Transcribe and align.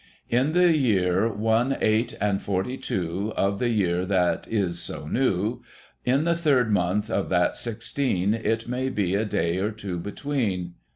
In 0.31 0.53
the 0.53 0.75
year 0.75 1.31
One, 1.31 1.77
Eight, 1.79 2.17
and 2.19 2.41
Forty 2.41 2.75
two, 2.75 3.33
Of 3.37 3.59
the 3.59 3.69
year 3.69 4.03
that 4.03 4.47
is 4.49 4.79
so 4.79 5.05
new. 5.05 5.61
In 6.03 6.23
the 6.23 6.35
third 6.35 6.71
month, 6.71 7.11
of 7.11 7.29
that 7.29 7.55
sixteen. 7.55 8.33
It 8.33 8.67
may 8.67 8.89
be 8.89 9.13
a 9.13 9.25
day 9.25 9.59
or 9.59 9.69
two 9.69 9.99
between. 9.99 10.73